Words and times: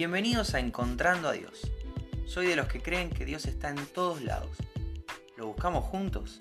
Bienvenidos 0.00 0.54
a 0.54 0.60
Encontrando 0.60 1.28
a 1.28 1.32
Dios. 1.32 1.70
Soy 2.24 2.46
de 2.46 2.56
los 2.56 2.68
que 2.68 2.80
creen 2.80 3.10
que 3.10 3.26
Dios 3.26 3.44
está 3.44 3.68
en 3.68 3.84
todos 3.88 4.22
lados. 4.22 4.56
¿Lo 5.36 5.48
buscamos 5.48 5.84
juntos? 5.84 6.38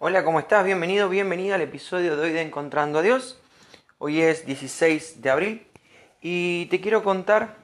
Hola, 0.00 0.22
¿cómo 0.22 0.38
estás? 0.38 0.66
Bienvenido, 0.66 1.08
bienvenida 1.08 1.54
al 1.54 1.62
episodio 1.62 2.14
de 2.14 2.24
hoy 2.24 2.32
de 2.32 2.42
Encontrando 2.42 2.98
a 2.98 3.02
Dios. 3.02 3.40
Hoy 3.96 4.20
es 4.20 4.44
16 4.44 5.22
de 5.22 5.30
abril 5.30 5.66
y 6.20 6.66
te 6.66 6.82
quiero 6.82 7.02
contar 7.02 7.56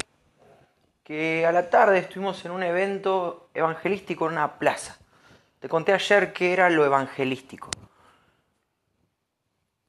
que 1.05 1.45
a 1.45 1.53
la 1.53 1.69
tarde 1.69 1.99
estuvimos 1.99 2.43
en 2.47 2.53
un 2.53 2.63
evento 2.63 3.51
evangelístico 3.53 4.25
en 4.25 4.33
una 4.33 4.59
plaza. 4.59 4.97
Te 5.61 5.69
conté 5.69 5.93
ayer 5.93 6.33
qué 6.33 6.55
era 6.55 6.71
lo 6.71 6.87
evangelístico. 6.87 7.69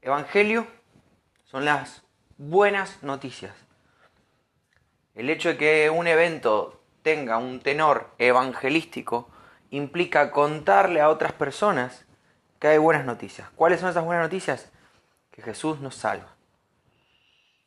Evangelio 0.02 0.77
son 1.48 1.64
las 1.66 2.04
buenas 2.38 3.02
noticias. 3.04 3.54
El 5.16 5.30
hecho 5.30 5.50
de 5.50 5.58
que 5.58 5.90
un 5.90 6.06
evento 6.06 6.82
tenga 7.02 7.38
un 7.38 7.62
tenor 7.62 8.12
evangelístico 8.18 9.30
implica 9.72 10.32
contarle 10.32 11.02
a 11.02 11.10
otras 11.10 11.32
personas 11.32 12.06
que 12.60 12.68
hay 12.68 12.78
buenas 12.78 13.06
noticias. 13.06 13.50
¿Cuáles 13.56 13.80
son 13.80 13.90
esas 13.90 14.04
buenas 14.04 14.26
noticias? 14.26 14.70
Que 15.32 15.42
Jesús 15.42 15.80
nos 15.80 15.96
salva. 15.96 16.36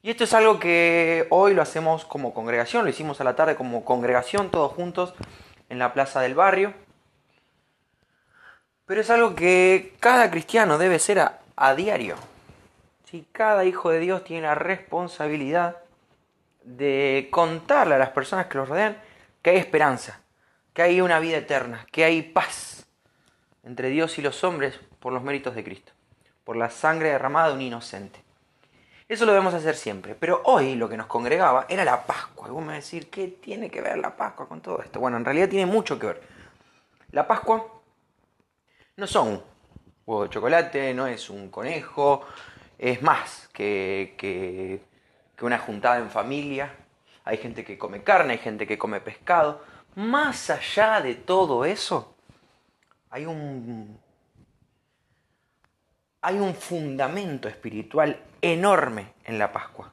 Y 0.03 0.11
esto 0.11 0.25
es 0.25 0.35
algo 0.35 0.61
que 0.61 1.27
hoy 1.31 1.55
lo 1.55 1.63
hacemos 1.63 2.05
como 2.05 2.33
congregación, 2.33 2.85
lo 2.85 2.91
hicimos 2.91 3.21
a 3.21 3.25
la 3.25 3.37
tarde 3.37 3.57
como 3.57 3.85
congregación, 3.85 4.51
todos 4.51 4.73
juntos 4.73 5.15
en 5.69 5.79
la 5.79 5.93
plaza 5.93 6.21
del 6.21 6.35
barrio. 6.35 6.75
Pero 8.87 9.01
es 9.01 9.11
algo 9.11 9.35
que 9.35 9.95
cada 10.01 10.31
cristiano 10.31 10.79
debe 10.79 10.99
ser 10.99 11.21
a, 11.21 11.41
a 11.57 11.75
diario. 11.75 12.17
Si 13.11 13.27
Cada 13.33 13.65
hijo 13.65 13.91
de 13.91 13.99
Dios 13.99 14.23
tiene 14.23 14.43
la 14.43 14.55
responsabilidad 14.55 15.79
de 16.63 17.29
contarle 17.33 17.97
a 17.97 17.99
las 17.99 18.11
personas 18.11 18.47
que 18.47 18.57
los 18.57 18.69
rodean 18.69 18.97
que 19.43 19.51
hay 19.51 19.57
esperanza, 19.57 20.21
que 20.73 20.83
hay 20.83 21.01
una 21.01 21.19
vida 21.19 21.39
eterna, 21.39 21.85
que 21.91 22.05
hay 22.05 22.23
paz 22.23 22.87
entre 23.65 23.89
Dios 23.89 24.17
y 24.19 24.23
los 24.23 24.45
hombres 24.45 24.79
por 25.01 25.13
los 25.13 25.25
méritos 25.25 25.57
de 25.57 25.65
Cristo, 25.65 25.93
por 26.45 26.55
la 26.57 26.71
sangre 26.71 27.11
derramada 27.11 27.49
de 27.49 27.55
un 27.55 27.63
inocente. 27.63 28.23
Eso 29.09 29.27
lo 29.27 29.33
debemos 29.33 29.55
hacer 29.55 29.75
siempre, 29.75 30.15
pero 30.15 30.43
hoy 30.45 30.77
lo 30.77 30.89
que 30.89 30.97
nos 30.97 31.07
congregaba 31.07 31.67
era 31.69 31.85
la 31.85 32.07
Pascua. 32.07 32.47
Y 32.47 32.53
vos 32.53 32.61
me 32.61 32.69
vas 32.69 32.75
a 32.75 32.77
decir, 32.77 33.11
¿qué 33.11 33.27
tiene 33.27 33.69
que 33.71 33.81
ver 33.81 33.99
la 33.99 34.15
Pascua 34.17 34.47
con 34.47 34.61
todo 34.61 34.83
esto? 34.83 35.01
Bueno, 35.01 35.17
en 35.17 35.25
realidad 35.25 35.49
tiene 35.49 35.67
mucho 35.67 35.99
que 35.99 36.07
ver. 36.07 36.23
La 37.11 37.27
Pascua 37.27 37.67
no 38.97 39.07
son 39.09 39.43
huevo 40.07 40.23
de 40.23 40.31
chocolate, 40.31 40.95
no 40.95 41.09
es 41.09 41.29
un 41.29 41.51
conejo, 41.51 42.25
es 42.81 43.03
más 43.03 43.51
que, 43.53 44.15
que, 44.17 44.81
una 45.43 45.59
juntada 45.59 45.99
en 45.99 46.11
familia. 46.11 46.75
Hay 47.25 47.37
gente 47.37 47.63
que 47.63 47.79
come 47.79 48.03
carne, 48.03 48.33
hay 48.33 48.39
gente 48.39 48.67
que 48.67 48.79
come 48.79 49.01
pescado. 49.01 49.63
Más 49.97 50.49
allá 50.49 51.01
de 51.03 51.15
todo 51.15 51.65
eso, 51.65 52.15
hay 53.11 53.27
un, 53.27 53.99
hay 56.23 56.39
un 56.39 56.55
fundamento 56.55 57.49
espiritual 57.49 58.19
enorme 58.41 59.13
en 59.25 59.39
la 59.39 59.53
Pascua. 59.53 59.93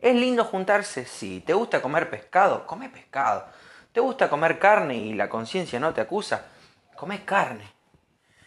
¿Es 0.00 0.14
lindo 0.14 0.44
juntarse? 0.44 1.04
Sí. 1.06 1.42
¿Te 1.44 1.54
gusta 1.54 1.82
comer 1.82 2.08
pescado? 2.08 2.66
Come 2.66 2.88
pescado. 2.88 3.46
¿Te 3.90 3.98
gusta 3.98 4.30
comer 4.30 4.60
carne 4.60 4.96
y 4.96 5.14
la 5.14 5.28
conciencia 5.28 5.80
no 5.80 5.92
te 5.92 6.00
acusa? 6.00 6.46
Come 6.94 7.24
carne. 7.24 7.64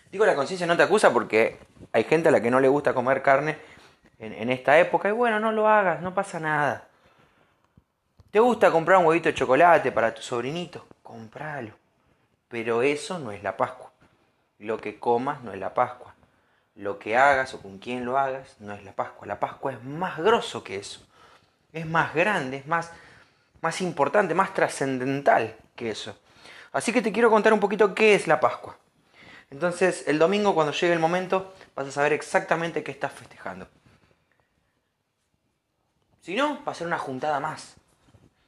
Digo 0.09 0.25
la 0.25 0.35
conciencia 0.35 0.67
no 0.67 0.77
te 0.77 0.83
acusa 0.83 1.11
porque 1.11 1.59
hay 1.91 2.05
gente 2.05 2.29
a 2.29 2.31
la 2.31 2.41
que 2.41 2.51
no 2.51 2.59
le 2.61 2.69
gusta 2.69 2.93
comer 2.93 3.21
carne 3.21 3.57
en, 4.21 4.49
esta 4.49 4.79
época. 4.79 5.09
Y 5.09 5.11
bueno, 5.11 5.39
no 5.39 5.51
lo 5.51 5.67
hagas, 5.67 6.01
no 6.01 6.13
pasa 6.13 6.39
nada. 6.39 6.87
¿Te 8.29 8.39
gusta 8.39 8.71
comprar 8.71 8.99
un 8.99 9.07
huevito 9.07 9.29
de 9.29 9.35
chocolate 9.35 9.91
para 9.91 10.13
tu 10.13 10.21
sobrinito? 10.21 10.85
Compralo. 11.03 11.73
Pero 12.47 12.81
eso 12.81 13.19
no 13.19 13.31
es 13.31 13.43
la 13.43 13.57
Pascua. 13.57 13.91
Lo 14.59 14.77
que 14.77 14.99
comas 14.99 15.41
no 15.41 15.51
es 15.51 15.59
la 15.59 15.73
Pascua. 15.73 16.13
Lo 16.75 16.99
que 16.99 17.17
hagas 17.17 17.53
o 17.53 17.61
con 17.61 17.79
quién 17.79 18.05
lo 18.05 18.17
hagas 18.17 18.55
no 18.59 18.73
es 18.73 18.83
la 18.83 18.93
Pascua. 18.93 19.27
La 19.27 19.39
Pascua 19.39 19.73
es 19.73 19.83
más 19.83 20.17
grosso 20.17 20.63
que 20.63 20.77
eso. 20.77 21.01
Es 21.73 21.85
más 21.85 22.13
grande, 22.13 22.57
es 22.57 22.67
más, 22.67 22.91
más 23.61 23.81
importante, 23.81 24.33
más 24.33 24.53
trascendental 24.53 25.55
que 25.75 25.91
eso. 25.91 26.17
Así 26.71 26.93
que 26.93 27.01
te 27.01 27.11
quiero 27.11 27.29
contar 27.29 27.53
un 27.53 27.59
poquito 27.59 27.93
qué 27.93 28.15
es 28.15 28.27
la 28.27 28.39
Pascua. 28.39 28.77
Entonces, 29.49 30.07
el 30.07 30.19
domingo 30.19 30.53
cuando 30.53 30.71
llegue 30.71 30.93
el 30.93 30.99
momento 30.99 31.53
vas 31.75 31.87
a 31.87 31.91
saber 31.91 32.13
exactamente 32.13 32.83
qué 32.83 32.91
estás 32.91 33.11
festejando. 33.11 33.67
Si 36.21 36.35
no, 36.35 36.63
va 36.63 36.71
a 36.71 36.75
ser 36.75 36.87
una 36.87 36.99
juntada 36.99 37.39
más. 37.39 37.75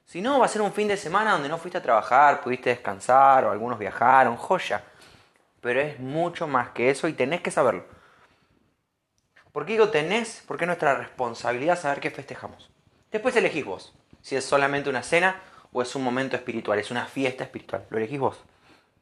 Si 0.06 0.22
no, 0.22 0.39
va 0.39 0.45
a 0.45 0.50
ser 0.50 0.61
un 0.61 0.72
fin 0.72 0.88
de 0.88 0.95
semana 0.95 1.31
donde 1.31 1.50
no 1.50 1.57
fuiste 1.57 1.79
a 1.79 1.81
trabajar, 1.81 2.41
pudiste 2.41 2.69
descansar 2.69 3.45
o 3.45 3.51
algunos 3.51 3.79
viajaron, 3.79 4.38
joya. 4.38 4.84
Pero 5.59 5.81
es 5.81 6.00
mucho 6.00 6.47
más 6.47 6.69
que 6.69 6.91
eso 6.91 7.07
y 7.07 7.13
tenés 7.13 7.41
que 7.41 7.50
saberlo. 7.50 7.85
¿Por 9.51 9.66
qué 9.66 9.73
digo 9.73 9.89
tenés? 9.89 10.44
Porque 10.47 10.66
es 10.66 10.67
nuestra 10.67 10.95
responsabilidad 10.95 11.79
saber 11.79 12.00
qué 12.00 12.11
festejamos. 12.11 12.69
Después 13.11 13.35
elegís 13.35 13.66
vos. 13.66 13.94
Si 14.22 14.35
es 14.35 14.45
solamente 14.45 14.90
una 14.90 15.01
cena 15.01 15.41
o 15.72 15.81
es 15.81 15.95
un 15.95 16.03
momento 16.03 16.35
espiritual, 16.35 16.78
es 16.79 16.91
una 16.91 17.05
fiesta 17.05 17.44
espiritual. 17.44 17.85
Lo 17.90 17.97
elegís 17.97 18.19
vos. 18.19 18.40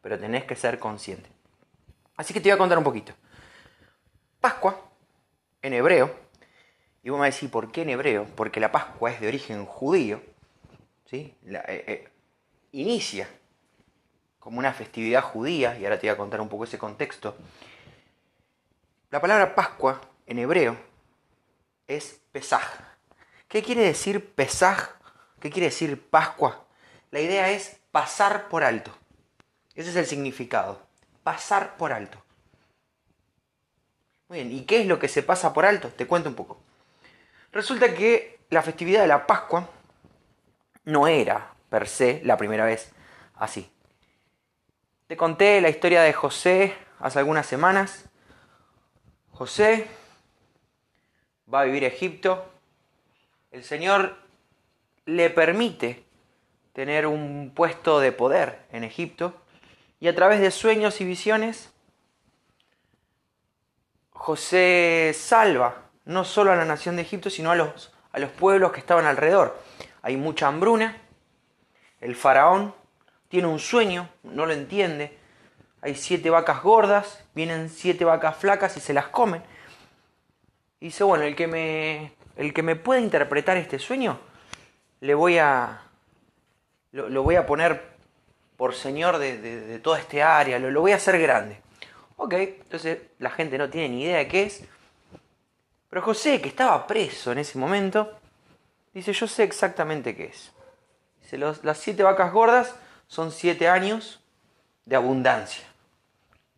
Pero 0.01 0.17
tenés 0.17 0.45
que 0.45 0.55
ser 0.55 0.79
consciente. 0.79 1.29
Así 2.15 2.33
que 2.33 2.39
te 2.39 2.49
voy 2.49 2.55
a 2.55 2.57
contar 2.57 2.77
un 2.77 2.83
poquito. 2.83 3.13
Pascua, 4.39 4.79
en 5.61 5.73
hebreo, 5.73 6.13
y 7.03 7.09
vos 7.09 7.19
me 7.19 7.31
decís, 7.31 7.49
¿por 7.49 7.71
qué 7.71 7.81
en 7.81 7.89
hebreo? 7.89 8.25
Porque 8.35 8.59
la 8.59 8.71
Pascua 8.71 9.11
es 9.11 9.19
de 9.19 9.27
origen 9.27 9.65
judío. 9.65 10.21
¿sí? 11.05 11.35
Eh, 11.45 11.83
eh, 11.87 12.09
inicia 12.71 13.27
como 14.39 14.59
una 14.59 14.73
festividad 14.73 15.21
judía, 15.21 15.77
y 15.77 15.83
ahora 15.83 15.99
te 15.99 16.07
voy 16.07 16.13
a 16.13 16.17
contar 16.17 16.41
un 16.41 16.49
poco 16.49 16.63
ese 16.63 16.79
contexto. 16.79 17.35
La 19.11 19.21
palabra 19.21 19.53
Pascua 19.53 20.01
en 20.25 20.39
hebreo 20.39 20.77
es 21.87 22.21
Pesaj. 22.31 22.63
¿Qué 23.47 23.61
quiere 23.61 23.83
decir 23.83 24.33
Pesaj? 24.33 24.95
¿Qué 25.39 25.51
quiere 25.51 25.67
decir 25.67 26.09
Pascua? 26.09 26.65
La 27.11 27.19
idea 27.19 27.51
es 27.51 27.77
pasar 27.91 28.47
por 28.47 28.63
alto. 28.63 28.91
Ese 29.75 29.89
es 29.89 29.95
el 29.95 30.05
significado. 30.05 30.81
Pasar 31.23 31.77
por 31.77 31.91
alto. 31.93 32.17
Muy 34.29 34.39
bien, 34.39 34.51
¿y 34.51 34.65
qué 34.65 34.81
es 34.81 34.87
lo 34.87 34.97
que 34.97 35.07
se 35.07 35.23
pasa 35.23 35.53
por 35.53 35.65
alto? 35.65 35.89
Te 35.89 36.07
cuento 36.07 36.29
un 36.29 36.35
poco. 36.35 36.57
Resulta 37.51 37.93
que 37.93 38.39
la 38.49 38.61
festividad 38.61 39.01
de 39.01 39.07
la 39.07 39.27
Pascua 39.27 39.69
no 40.85 41.07
era 41.07 41.53
per 41.69 41.87
se 41.87 42.21
la 42.23 42.37
primera 42.37 42.65
vez 42.65 42.91
así. 43.35 43.69
Te 45.07 45.17
conté 45.17 45.59
la 45.59 45.69
historia 45.69 46.01
de 46.01 46.13
José 46.13 46.75
hace 46.99 47.19
algunas 47.19 47.45
semanas. 47.45 48.09
José 49.31 49.87
va 51.53 51.61
a 51.61 51.65
vivir 51.65 51.83
a 51.83 51.87
Egipto. 51.87 52.45
El 53.51 53.63
Señor 53.63 54.17
le 55.05 55.29
permite 55.29 56.05
tener 56.73 57.07
un 57.07 57.51
puesto 57.53 57.99
de 57.99 58.13
poder 58.13 58.65
en 58.71 58.85
Egipto 58.85 59.33
y 59.99 60.07
a 60.07 60.15
través 60.15 60.39
de 60.39 60.51
sueños 60.51 61.01
y 61.01 61.05
visiones 61.05 61.69
José 64.11 65.11
salva 65.15 65.90
no 66.05 66.23
solo 66.23 66.51
a 66.51 66.55
la 66.55 66.65
nación 66.65 66.95
de 66.95 67.03
Egipto, 67.03 67.29
sino 67.29 67.51
a 67.51 67.55
los, 67.55 67.91
a 68.11 68.19
los 68.19 68.31
pueblos 68.31 68.71
que 68.71 68.79
estaban 68.79 69.05
alrededor. 69.05 69.59
Hay 70.01 70.17
mucha 70.17 70.47
hambruna, 70.47 70.97
el 71.99 72.15
faraón 72.15 72.73
tiene 73.29 73.47
un 73.47 73.59
sueño, 73.59 74.09
no 74.23 74.45
lo 74.45 74.53
entiende, 74.53 75.17
hay 75.81 75.95
siete 75.95 76.29
vacas 76.29 76.61
gordas, 76.61 77.23
vienen 77.33 77.69
siete 77.69 78.05
vacas 78.05 78.37
flacas 78.37 78.75
y 78.77 78.79
se 78.79 78.93
las 78.93 79.07
comen. 79.07 79.41
Y 80.79 80.85
dice, 80.85 81.03
bueno, 81.03 81.23
el 81.23 81.35
que 81.35 81.47
me, 81.47 82.13
el 82.35 82.53
que 82.53 82.63
me 82.63 82.75
pueda 82.75 82.99
interpretar 82.99 83.57
este 83.57 83.79
sueño, 83.79 84.19
le 84.99 85.13
voy 85.13 85.37
a, 85.37 85.83
lo, 86.91 87.23
voy 87.23 87.35
a 87.35 87.45
poner 87.45 87.91
por 88.57 88.75
señor 88.75 89.17
de, 89.17 89.79
toda 89.79 89.99
este 89.99 90.21
área, 90.21 90.59
lo, 90.59 90.69
lo 90.69 90.81
voy 90.81 90.91
a 90.91 90.97
hacer 90.97 91.19
grande. 91.19 91.61
Ok, 92.17 92.33
entonces 92.33 92.99
la 93.17 93.31
gente 93.31 93.57
no 93.57 93.69
tiene 93.69 93.89
ni 93.89 94.03
idea 94.03 94.17
de 94.17 94.27
qué 94.27 94.43
es, 94.43 94.63
pero 95.91 96.01
José, 96.01 96.39
que 96.39 96.47
estaba 96.47 96.87
preso 96.87 97.33
en 97.33 97.39
ese 97.39 97.57
momento, 97.57 98.17
dice, 98.93 99.11
yo 99.11 99.27
sé 99.27 99.43
exactamente 99.43 100.15
qué 100.15 100.27
es. 100.27 100.53
Dice, 101.21 101.37
las 101.37 101.77
siete 101.77 102.01
vacas 102.01 102.31
gordas 102.31 102.73
son 103.07 103.29
siete 103.33 103.67
años 103.67 104.21
de 104.85 104.95
abundancia. 104.95 105.65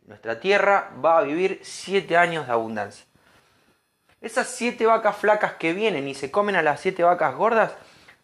Nuestra 0.05 0.39
tierra 0.39 0.91
va 1.03 1.17
a 1.17 1.23
vivir 1.23 1.59
siete 1.63 2.15
años 2.15 2.45
de 2.45 2.53
abundancia. 2.53 3.07
Esas 4.21 4.47
siete 4.49 4.85
vacas 4.85 5.17
flacas 5.17 5.53
que 5.53 5.73
vienen 5.73 6.07
y 6.07 6.13
se 6.13 6.29
comen 6.29 6.55
a 6.55 6.61
las 6.61 6.79
siete 6.79 7.01
vacas 7.01 7.33
gordas 7.33 7.71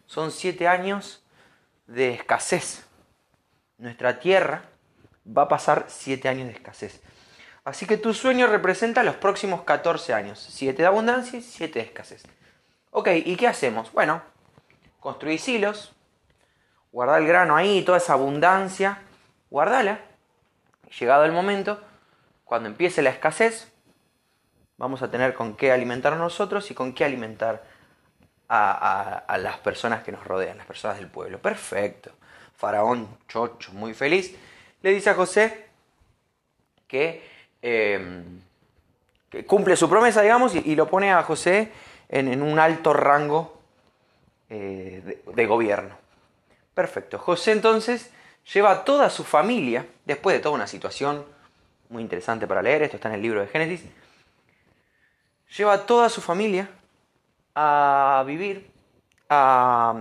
son 0.06 0.30
siete 0.30 0.68
años 0.68 1.24
de 1.88 2.14
escasez. 2.14 2.86
Nuestra 3.78 4.20
tierra 4.20 4.62
va 5.26 5.42
a 5.42 5.48
pasar 5.48 5.86
siete 5.88 6.28
años 6.28 6.46
de 6.46 6.52
escasez. 6.52 7.00
Así 7.64 7.86
que 7.86 7.96
tu 7.96 8.14
sueño 8.14 8.46
representa 8.46 9.02
los 9.02 9.16
próximos 9.16 9.62
14 9.62 10.14
años. 10.14 10.38
7 10.50 10.82
de 10.82 10.86
abundancia 10.86 11.38
y 11.38 11.42
7 11.42 11.78
de 11.78 11.84
escasez. 11.84 12.24
Ok, 12.90 13.08
¿y 13.24 13.36
qué 13.36 13.46
hacemos? 13.46 13.92
Bueno, 13.92 14.22
construir 14.98 15.38
silos, 15.38 15.94
guardar 16.92 17.20
el 17.20 17.28
grano 17.28 17.56
ahí, 17.56 17.82
toda 17.82 17.98
esa 17.98 18.14
abundancia, 18.14 19.02
guardala. 19.50 20.00
Llegado 20.98 21.24
el 21.24 21.32
momento, 21.32 21.80
cuando 22.44 22.68
empiece 22.68 23.02
la 23.02 23.10
escasez, 23.10 23.72
vamos 24.76 25.02
a 25.02 25.10
tener 25.10 25.34
con 25.34 25.56
qué 25.56 25.70
alimentar 25.70 26.16
nosotros 26.16 26.70
y 26.70 26.74
con 26.74 26.94
qué 26.94 27.04
alimentar 27.04 27.62
a, 28.48 29.38
las 29.38 29.58
personas 29.58 30.02
que 30.02 30.10
nos 30.10 30.24
rodean, 30.24 30.58
las 30.58 30.66
personas 30.66 30.98
del 30.98 31.08
pueblo. 31.08 31.40
Perfecto. 31.40 32.10
Faraón, 32.56 33.08
chocho, 33.28 33.72
muy 33.72 33.94
feliz, 33.94 34.36
le 34.82 34.90
dice 34.90 35.10
a 35.10 35.14
José 35.14 35.68
que, 36.88 37.22
em, 37.62 38.40
cumple 39.46 39.76
su 39.76 39.88
promesa, 39.88 40.22
digamos, 40.22 40.54
y, 40.54 40.74
lo 40.74 40.88
pone 40.88 41.12
a 41.12 41.22
José 41.22 41.72
en, 42.08 42.42
un 42.42 42.58
alto 42.58 42.92
rango 42.92 43.60
eh, 44.48 45.02
de, 45.04 45.32
de 45.32 45.46
gobierno. 45.46 45.96
Perfecto. 46.74 47.18
José 47.18 47.52
entonces 47.52 48.10
lleva 48.52 48.70
a 48.70 48.84
toda 48.84 49.10
su 49.10 49.24
familia, 49.24 49.86
después 50.04 50.36
de 50.36 50.40
toda 50.40 50.54
una 50.54 50.66
situación 50.66 51.24
muy 51.88 52.02
interesante 52.02 52.46
para 52.46 52.62
leer, 52.62 52.82
esto 52.82 52.96
está 52.96 53.08
en 53.08 53.16
el 53.16 53.22
libro 53.22 53.40
de 53.40 53.48
Génesis, 53.48 53.84
lleva 55.56 55.74
a 55.74 55.86
toda 55.86 56.08
su 56.08 56.20
familia 56.20 56.68
a 57.54 58.22
vivir 58.26 58.70
a, 59.28 59.94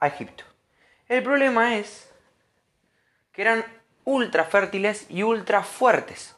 Egipto. 0.00 0.44
El 1.08 1.24
problema 1.24 1.76
es 1.76 2.08
que 3.32 3.42
eran 3.42 3.64
ultra 4.04 4.44
fértiles 4.44 5.06
y 5.08 5.24
ultra 5.24 5.64
fuertes. 5.64 6.36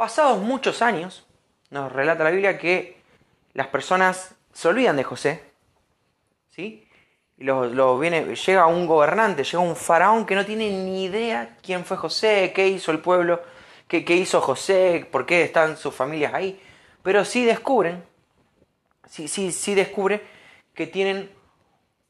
Pasados 0.00 0.38
muchos 0.38 0.80
años, 0.80 1.26
nos 1.68 1.92
relata 1.92 2.24
la 2.24 2.30
Biblia 2.30 2.56
que 2.56 3.02
las 3.52 3.66
personas 3.66 4.34
se 4.50 4.66
olvidan 4.66 4.96
de 4.96 5.04
José, 5.04 5.44
¿sí? 6.48 6.88
Y 7.36 7.44
lo, 7.44 7.98
viene, 7.98 8.34
llega 8.34 8.64
un 8.64 8.86
gobernante, 8.86 9.44
llega 9.44 9.58
un 9.58 9.76
faraón 9.76 10.24
que 10.24 10.34
no 10.34 10.46
tiene 10.46 10.70
ni 10.70 11.04
idea 11.04 11.58
quién 11.62 11.84
fue 11.84 11.98
José, 11.98 12.50
qué 12.54 12.66
hizo 12.66 12.92
el 12.92 13.00
pueblo, 13.00 13.42
qué, 13.88 13.98
hizo 14.16 14.40
José, 14.40 15.06
por 15.12 15.26
qué 15.26 15.42
están 15.42 15.76
sus 15.76 15.94
familias 15.94 16.32
ahí. 16.32 16.58
Pero 17.02 17.22
sí 17.26 17.44
descubren 17.44 18.02
sí, 19.06 19.28
sí, 19.28 19.52
sí 19.52 19.74
descubre 19.74 20.22
que 20.72 20.86
tienen, 20.86 21.30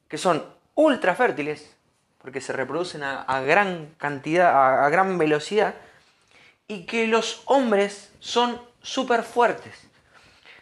que 0.06 0.16
son 0.16 0.44
ultra 0.76 1.16
fértiles, 1.16 1.76
porque 2.22 2.40
se 2.40 2.52
reproducen 2.52 3.02
a, 3.02 3.40
gran 3.40 3.96
cantidad, 3.98 4.84
a, 4.84 4.88
gran 4.90 5.18
velocidad, 5.18 5.74
y 6.70 6.84
que 6.84 7.08
los 7.08 7.42
hombres 7.46 8.12
son 8.20 8.62
súper 8.80 9.24
fuertes. 9.24 9.88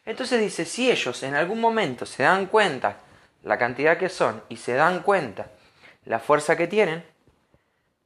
Entonces 0.07 0.41
dice, 0.41 0.65
si 0.65 0.91
ellos 0.91 1.23
en 1.23 1.35
algún 1.35 1.61
momento 1.61 2.07
se 2.07 2.23
dan 2.23 2.47
cuenta 2.47 2.97
la 3.43 3.59
cantidad 3.59 3.99
que 3.99 4.09
son 4.09 4.43
y 4.49 4.57
se 4.57 4.73
dan 4.73 5.03
cuenta 5.03 5.51
la 6.07 6.19
fuerza 6.19 6.57
que 6.57 6.67
tienen, 6.67 7.05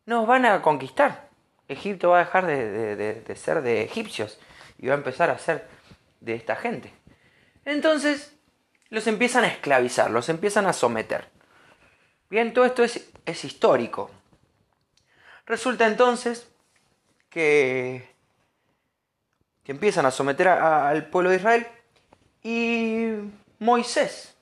nos 0.05 0.27
van 0.27 0.47
a 0.47 0.61
conquistar. 0.63 1.29
Egipto 1.69 2.11
va 2.11 2.17
a 2.17 2.25
dejar 2.25 2.47
de 2.47 3.37
ser 3.37 3.63
de 3.63 3.83
egipcios 3.83 4.41
y 4.79 4.89
va 4.89 4.95
a 4.95 4.97
empezar 4.97 5.31
a 5.31 5.39
ser 5.39 5.69
de 6.19 6.35
esta 6.35 6.57
gente. 6.57 6.93
Entonces 7.65 8.35
los 8.89 9.07
empiezan 9.07 9.45
a 9.45 9.49
esclavizar, 9.49 10.11
los 10.11 10.29
empiezan 10.29 10.67
a 10.67 10.73
someter. 10.73 11.29
Bien, 12.29 12.53
todo 12.53 12.65
esto 12.65 12.83
es, 12.83 13.09
es 13.27 13.45
histórico. 13.45 14.11
Resulta 15.47 15.87
entonces 15.87 16.52
que, 17.33 18.09
que 19.65 19.73
empiezan 19.73 20.05
a 20.07 20.11
someter 20.11 20.49
al 20.49 21.07
pueblo 21.07 21.31
de 21.31 21.37
Israel 21.37 21.67
y 22.43 23.09
Moisés 23.59 24.35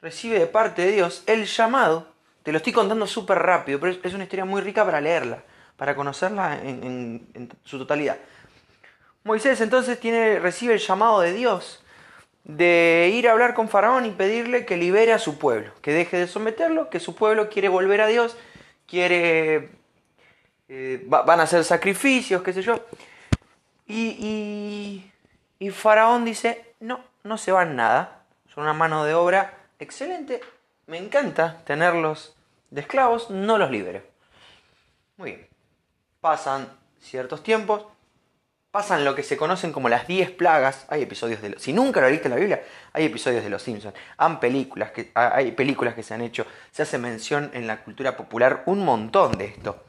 recibe 0.00 0.38
de 0.38 0.46
parte 0.46 0.82
de 0.82 0.92
Dios 0.92 1.22
el 1.26 1.44
llamado. 1.44 2.08
Te 2.42 2.52
lo 2.52 2.58
estoy 2.58 2.72
contando 2.72 3.06
súper 3.06 3.38
rápido, 3.38 3.78
pero 3.78 3.96
es 4.02 4.14
una 4.14 4.24
historia 4.24 4.44
muy 4.44 4.62
rica 4.62 4.84
para 4.84 5.00
leerla, 5.00 5.42
para 5.76 5.94
conocerla 5.94 6.60
en, 6.62 7.28
en 7.34 7.50
su 7.64 7.78
totalidad. 7.78 8.16
Moisés 9.24 9.60
entonces 9.60 10.00
tiene, 10.00 10.38
recibe 10.38 10.74
el 10.74 10.80
llamado 10.80 11.20
de 11.20 11.32
Dios 11.32 11.82
de 12.44 13.10
ir 13.12 13.28
a 13.28 13.32
hablar 13.32 13.54
con 13.54 13.68
Faraón 13.68 14.06
y 14.06 14.10
pedirle 14.12 14.64
que 14.64 14.76
libere 14.76 15.12
a 15.12 15.18
su 15.18 15.36
pueblo, 15.36 15.72
que 15.82 15.92
deje 15.92 16.16
de 16.16 16.28
someterlo, 16.28 16.88
que 16.88 17.00
su 17.00 17.16
pueblo 17.16 17.50
quiere 17.50 17.68
volver 17.68 18.00
a 18.00 18.06
Dios, 18.06 18.36
quiere... 18.86 19.70
Eh, 20.68 21.04
van 21.06 21.40
a 21.40 21.44
hacer 21.44 21.62
sacrificios, 21.64 22.42
qué 22.42 22.52
sé 22.52 22.62
yo. 22.62 22.84
Y, 23.86 25.04
y, 25.60 25.70
Faraón 25.70 26.24
dice, 26.24 26.74
no, 26.80 27.00
no 27.22 27.38
se 27.38 27.52
van 27.52 27.76
nada, 27.76 28.24
son 28.52 28.64
una 28.64 28.72
mano 28.72 29.04
de 29.04 29.14
obra 29.14 29.54
excelente, 29.78 30.40
me 30.86 30.98
encanta 30.98 31.62
tenerlos 31.64 32.34
de 32.70 32.80
esclavos, 32.80 33.30
no 33.30 33.58
los 33.58 33.70
libero. 33.70 34.02
Muy 35.16 35.32
bien, 35.32 35.48
pasan 36.20 36.68
ciertos 37.00 37.44
tiempos, 37.44 37.86
pasan 38.72 39.04
lo 39.04 39.14
que 39.14 39.22
se 39.22 39.36
conocen 39.36 39.72
como 39.72 39.88
las 39.88 40.08
10 40.08 40.32
plagas. 40.32 40.84
Hay 40.88 41.02
episodios 41.02 41.40
de 41.40 41.50
los, 41.50 41.62
si 41.62 41.72
nunca 41.72 42.00
lo 42.00 42.08
leíste 42.08 42.26
en 42.26 42.34
la 42.34 42.40
Biblia, 42.40 42.64
hay 42.92 43.04
episodios 43.04 43.44
de 43.44 43.50
los 43.50 43.62
Simpsons. 43.62 43.94
Películas 44.40 44.90
que 44.90 45.12
hay 45.14 45.52
películas 45.52 45.94
que 45.94 46.02
se 46.02 46.12
han 46.12 46.22
hecho, 46.22 46.44
se 46.72 46.82
hace 46.82 46.98
mención 46.98 47.52
en 47.54 47.68
la 47.68 47.84
cultura 47.84 48.16
popular 48.16 48.64
un 48.66 48.84
montón 48.84 49.38
de 49.38 49.44
esto. 49.46 49.84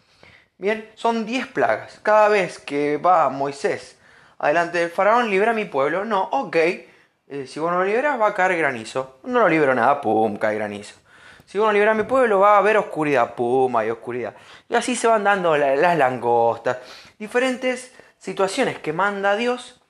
Bien, 0.57 0.89
son 0.95 1.25
10 1.25 1.47
plagas. 1.47 1.99
Cada 2.01 2.29
vez 2.29 2.59
que 2.59 2.97
va 2.97 3.29
Moisés 3.29 3.97
adelante 4.39 4.79
del 4.79 4.89
faraón, 4.89 5.29
libera 5.29 5.51
a 5.51 5.53
mi 5.53 5.65
pueblo. 5.65 6.05
No, 6.05 6.23
ok. 6.31 6.55
Eh, 6.55 7.45
si 7.45 7.59
vos 7.59 7.71
no 7.71 7.79
lo 7.79 7.85
liberas, 7.85 8.19
va 8.19 8.27
a 8.27 8.33
caer 8.33 8.57
granizo. 8.57 9.19
No 9.23 9.41
lo 9.41 9.49
libero 9.49 9.75
nada, 9.75 10.01
pum, 10.01 10.37
cae 10.37 10.55
granizo. 10.55 10.95
Si 11.45 11.57
uno 11.57 11.71
libera 11.71 11.91
a 11.91 11.95
mi 11.95 12.03
pueblo, 12.03 12.39
va 12.39 12.55
a 12.55 12.57
haber 12.57 12.77
oscuridad, 12.77 13.33
pum, 13.35 13.73
hay 13.77 13.89
oscuridad. 13.89 14.35
Y 14.67 14.75
así 14.75 14.95
se 14.95 15.07
van 15.07 15.23
dando 15.23 15.55
las 15.55 15.97
langostas. 15.97 16.77
Diferentes 17.17 17.93
situaciones 18.17 18.79
que 18.79 18.91
manda 18.91 19.35
Dios 19.37 19.81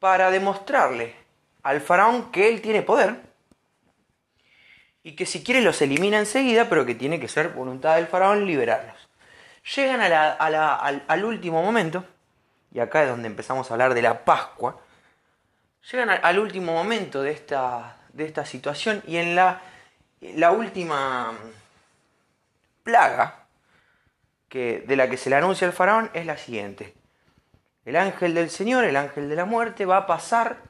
para 0.00 0.30
demostrarle 0.30 1.14
al 1.62 1.80
faraón 1.80 2.32
que 2.32 2.48
él 2.48 2.60
tiene 2.60 2.82
poder 2.82 3.20
y 5.04 5.14
que 5.14 5.24
si 5.24 5.44
quiere 5.44 5.60
los 5.60 5.80
elimina 5.82 6.18
enseguida, 6.18 6.68
pero 6.68 6.84
que 6.84 6.96
tiene 6.96 7.20
que 7.20 7.28
ser 7.28 7.50
voluntad 7.50 7.94
del 7.96 8.08
faraón 8.08 8.44
liberarlos. 8.44 8.97
Llegan 9.76 10.00
al, 10.00 11.24
último 11.24 11.62
momento, 11.62 12.02
y 12.72 12.80
acá 12.80 13.02
es 13.02 13.10
donde 13.10 13.28
empezamos 13.28 13.70
a 13.70 13.74
hablar 13.74 13.92
de 13.92 14.00
la 14.00 14.24
Pascua, 14.24 14.80
llegan 15.90 16.08
al, 16.10 16.38
último 16.38 16.72
momento 16.72 17.22
de 17.22 17.32
esta, 17.32 17.96
situación 18.46 19.02
y 19.06 19.18
en 19.18 19.34
la, 19.34 19.60
la 20.20 20.52
última 20.52 21.34
plaga 22.82 23.44
que, 24.48 24.84
de 24.86 24.96
la 24.96 25.10
que 25.10 25.18
se 25.18 25.28
le 25.28 25.36
anuncia 25.36 25.66
al 25.66 25.74
faraón 25.74 26.10
es 26.14 26.24
la 26.24 26.38
siguiente. 26.38 26.94
El 27.84 27.96
ángel 27.96 28.34
del 28.34 28.48
Señor, 28.48 28.84
el 28.84 28.96
ángel 28.96 29.28
de 29.28 29.36
la 29.36 29.44
muerte, 29.44 29.84
va 29.84 29.98
a 29.98 30.06
pasar 30.06 30.62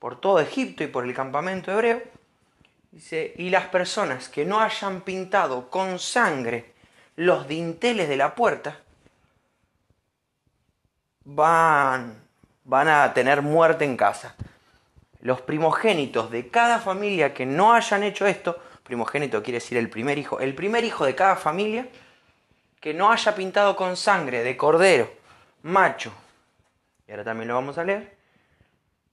por 0.00 0.20
todo 0.20 0.40
Egipto 0.40 0.82
y 0.82 0.88
por 0.88 1.04
el 1.04 1.14
campamento 1.14 1.70
hebreo. 1.70 2.02
Dice, 2.90 3.32
y 3.36 3.50
las 3.50 3.66
personas 3.66 4.28
que 4.28 4.44
no 4.44 4.60
hayan 4.60 5.02
pintado 5.02 5.70
con 5.70 6.00
sangre 6.00 6.77
los 7.18 7.48
dinteles 7.48 8.08
de 8.08 8.16
la 8.16 8.36
puerta, 8.36 8.78
van, 11.24 12.14
van 12.62 12.86
a 12.86 13.12
tener 13.12 13.42
muerte 13.42 13.84
en 13.84 13.96
casa. 13.96 14.36
Los 15.20 15.40
primogénitos 15.40 16.30
de 16.30 16.48
cada 16.48 16.78
familia 16.78 17.34
que 17.34 17.44
no 17.44 17.74
hayan 17.74 18.04
hecho 18.04 18.24
esto, 18.24 18.56
primogénito 18.84 19.42
quiere 19.42 19.56
decir 19.56 19.76
el 19.78 19.90
primer 19.90 20.16
hijo, 20.16 20.38
el 20.38 20.54
primer 20.54 20.84
hijo 20.84 21.04
de 21.04 21.16
cada 21.16 21.34
familia 21.34 21.88
que 22.80 22.94
no 22.94 23.10
haya 23.10 23.34
pintado 23.34 23.74
con 23.74 23.96
sangre 23.96 24.44
de 24.44 24.56
cordero, 24.56 25.10
macho, 25.62 26.12
y 27.08 27.10
ahora 27.10 27.24
también 27.24 27.48
lo 27.48 27.54
vamos 27.56 27.78
a 27.78 27.84
leer, 27.84 28.14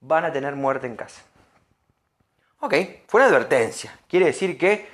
van 0.02 0.26
a 0.26 0.32
tener 0.32 0.56
muerte 0.56 0.86
en 0.86 0.96
casa. 0.96 1.24
Ok, 2.60 2.76
fue 3.08 3.22
una 3.22 3.30
advertencia. 3.30 3.98
Quiere 4.08 4.28
decir 4.28 4.60
que 4.60 4.88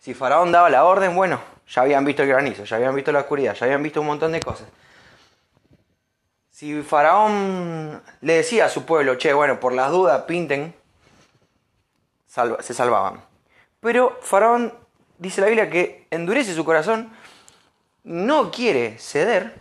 si 0.00 0.12
Faraón 0.12 0.50
daba 0.50 0.68
la 0.68 0.84
orden, 0.84 1.14
bueno, 1.14 1.40
ya 1.68 1.82
habían 1.82 2.04
visto 2.04 2.22
el 2.22 2.28
granizo, 2.28 2.64
ya 2.64 2.76
habían 2.76 2.94
visto 2.94 3.12
la 3.12 3.20
oscuridad, 3.20 3.54
ya 3.54 3.66
habían 3.66 3.82
visto 3.82 4.00
un 4.00 4.06
montón 4.06 4.32
de 4.32 4.40
cosas. 4.40 4.68
Si 6.50 6.82
Faraón 6.82 8.02
le 8.20 8.32
decía 8.34 8.64
a 8.64 8.68
su 8.68 8.84
pueblo, 8.84 9.16
che, 9.16 9.32
bueno, 9.32 9.60
por 9.60 9.72
las 9.72 9.90
dudas 9.90 10.22
pinten, 10.22 10.74
se 12.26 12.74
salvaban. 12.74 13.22
Pero 13.80 14.18
Faraón, 14.22 14.74
dice 15.18 15.40
la 15.40 15.46
Biblia, 15.46 15.70
que 15.70 16.06
endurece 16.10 16.54
su 16.54 16.64
corazón, 16.64 17.12
no 18.02 18.50
quiere 18.50 18.98
ceder 18.98 19.54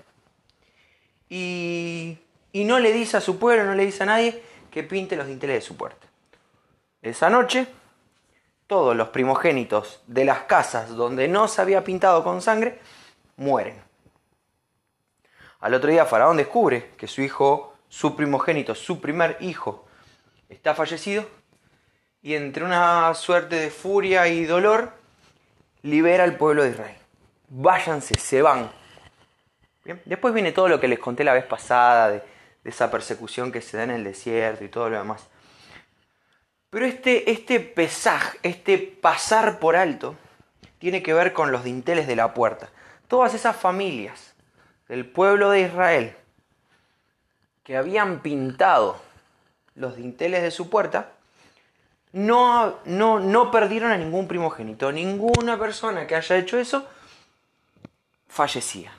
y 1.30 2.18
y 2.58 2.64
no 2.64 2.80
le 2.80 2.92
dice 2.92 3.18
a 3.18 3.22
su 3.22 3.38
pueblo, 3.38 3.66
no 3.66 3.76
le 3.76 3.86
dice 3.86 4.02
a 4.02 4.08
nadie 4.08 4.42
que 4.72 4.82
pinte 4.82 5.16
los 5.16 5.28
dinteles 5.28 5.58
de 5.58 5.62
su 5.62 5.78
puerta. 5.78 6.08
Esa 7.04 7.30
noche, 7.30 7.68
todos 8.68 8.96
los 8.96 9.10
primogénitos 9.10 10.02
de 10.08 10.26
las 10.26 10.42
casas 10.42 10.90
donde 10.96 11.28
no 11.28 11.48
se 11.48 11.62
había 11.62 11.84
pintado 11.84 12.24
con 12.24 12.42
sangre 12.42 12.80
mueren. 13.38 13.82
Al 15.60 15.74
otro 15.74 15.90
día 15.90 16.06
Faraón 16.06 16.38
descubre 16.38 16.92
que 16.98 17.08
su 17.08 17.22
hijo, 17.22 17.74
su 17.90 18.16
primogénito, 18.16 18.76
su 18.76 19.02
primer 19.02 19.38
hijo, 19.40 19.88
está 20.50 20.76
fallecido 20.76 21.26
y 22.22 22.36
entre 22.36 22.64
una 22.64 23.14
suerte 23.14 23.56
de 23.56 23.70
furia 23.70 24.28
y 24.28 24.46
dolor 24.46 24.92
libera 25.82 26.26
al 26.26 26.36
pueblo 26.36 26.64
de 26.64 26.72
Israel. 26.72 26.98
Váyanse, 27.50 28.20
se 28.20 28.42
van. 28.42 28.70
Después 30.04 30.34
viene 30.34 30.52
todo 30.52 30.68
lo 30.68 30.80
que 30.82 30.90
les 30.90 31.00
conté 31.00 31.24
la 31.24 31.34
vez 31.34 31.46
pasada 31.46 32.10
de, 32.10 32.24
de, 32.64 32.70
esa 32.70 32.92
persecución 32.92 33.54
que 33.54 33.62
se 33.62 33.78
da 33.78 33.84
en 33.84 33.92
el 33.92 34.04
desierto 34.04 34.66
y 34.66 34.68
todo 34.68 34.90
lo 34.90 34.98
demás. 34.98 35.28
Pero 36.78 36.86
este, 36.86 37.32
este 37.32 37.60
pesaje, 37.60 38.38
este 38.44 38.78
pasar 38.78 39.58
por 39.58 39.76
alto, 39.76 40.16
tiene 40.78 41.02
que 41.02 41.12
ver 41.12 41.34
con 41.34 41.52
los 41.52 41.64
dinteles 41.64 42.06
de 42.06 42.16
la 42.16 42.36
puerta. 42.36 42.70
Todas 43.08 43.34
esas 43.34 43.56
familias 43.56 44.36
del 44.88 45.04
pueblo 45.08 45.50
de 45.50 45.62
Israel 45.62 46.16
que 47.64 47.78
habían 47.78 48.20
pintado 48.20 49.02
los 49.74 49.96
dinteles 49.96 50.44
de 50.44 50.52
su 50.52 50.70
puerta, 50.70 51.14
no, 52.12 52.78
no, 52.86 53.20
no 53.20 53.50
perdieron 53.50 53.92
a 53.92 53.98
ningún 53.98 54.28
primogénito. 54.28 54.92
Ninguna 54.92 55.58
persona 55.58 56.06
que 56.06 56.14
haya 56.14 56.38
hecho 56.38 56.60
eso 56.60 56.88
fallecía. 58.28 58.94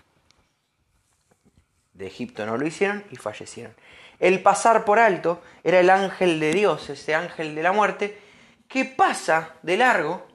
De 1.93 2.09
Egipto 2.09 2.45
no 2.45 2.57
lo 2.57 2.67
hicieron 2.67 3.05
y 3.13 3.15
fallecieron. 3.15 3.73
El 4.19 4.43
pasar 4.43 4.85
por 4.85 4.99
alto 4.99 5.41
era 5.63 5.81
el 5.81 5.91
ángel 5.91 6.41
de 6.41 6.53
Dios, 6.53 6.91
ese 6.91 7.15
ángel 7.15 7.55
de 7.55 7.63
la 7.63 7.73
muerte, 7.73 8.21
que 8.69 8.85
pasa 8.85 9.55
de 9.63 9.77
largo 9.77 10.27